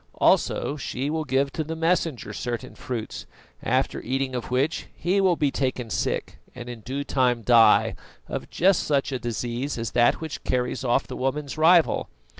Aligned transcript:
Also 0.15 0.77
she 0.77 1.11
will 1.11 1.25
give 1.25 1.53
to 1.53 1.63
the 1.63 1.75
Messenger 1.75 2.33
certain 2.33 2.73
fruits, 2.73 3.27
after 3.61 4.01
eating 4.01 4.33
of 4.33 4.49
which 4.49 4.87
he 4.95 5.21
will 5.21 5.35
be 5.35 5.51
taken 5.51 5.91
sick 5.91 6.39
and 6.55 6.67
in 6.67 6.81
due 6.81 7.03
time 7.03 7.43
die, 7.43 7.93
of 8.27 8.49
just 8.49 8.81
such 8.81 9.11
a 9.11 9.19
disease 9.19 9.77
as 9.77 9.91
that 9.91 10.19
which 10.19 10.43
carries 10.43 10.83
off 10.83 11.05
the 11.05 11.15
woman's 11.15 11.55
rival. 11.55 12.09